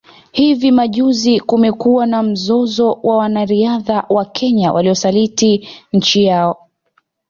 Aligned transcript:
Hivi 0.31 0.71
majuzi 0.71 1.39
kumekuwa 1.39 2.05
na 2.05 2.23
mzozo 2.23 2.99
wa 3.03 3.17
wanariadha 3.17 4.05
wa 4.09 4.25
Kenya 4.25 4.73
waliosaliti 4.73 5.67
nchi 5.93 6.23
yao 6.23 6.67